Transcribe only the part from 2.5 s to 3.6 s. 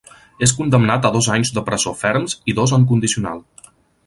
i dos en condicional.